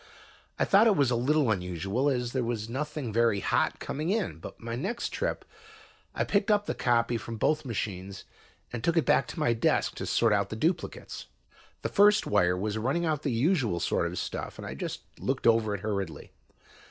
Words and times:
I 0.57 0.65
thought 0.65 0.87
it 0.87 0.95
was 0.95 1.11
a 1.11 1.15
little 1.15 1.51
unusual, 1.51 2.09
as 2.09 2.33
there 2.33 2.43
was 2.43 2.67
nothing 2.67 3.13
very 3.13 3.39
"hot" 3.39 3.77
coming 3.77 4.09
in. 4.09 4.41
On 4.43 4.53
my 4.57 4.75
next 4.75 5.09
trip 5.09 5.45
I 6.15 6.23
picked 6.23 6.49
up 6.49 6.65
the 6.65 6.73
copy 6.73 7.17
from 7.17 7.37
both 7.37 7.65
machines 7.65 8.23
and 8.73 8.83
took 8.83 8.97
it 8.97 9.05
back 9.05 9.27
to 9.27 9.39
my 9.39 9.53
desk 9.53 9.93
to 9.97 10.07
sort 10.07 10.33
out 10.33 10.49
the 10.49 10.55
duplicates. 10.55 11.27
The 11.83 11.89
first 11.89 12.25
wire 12.25 12.57
was 12.57 12.79
running 12.79 13.05
out 13.05 13.21
the 13.21 13.31
usual 13.31 13.79
sort 13.79 14.07
of 14.07 14.17
stuff 14.17 14.57
and 14.57 14.65
I 14.65 14.73
just 14.73 15.01
looked 15.19 15.45
over 15.45 15.75
it 15.75 15.81
hurriedly. 15.81 16.31